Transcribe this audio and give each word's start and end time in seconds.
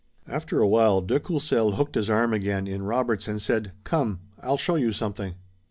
After 0.27 0.59
a 0.59 0.67
while 0.67 1.01
de 1.01 1.19
Courcelles 1.19 1.75
hooked 1.75 1.93
his 1.93 2.09
arm 2.09 2.33
again 2.33 2.65
in 2.67 2.81
Robert's 2.81 3.27
and 3.27 3.39
said: 3.39 3.73
"Come, 3.83 4.19
I'll 4.41 4.57
show 4.57 4.73
you 4.73 4.91
something." 4.93 5.35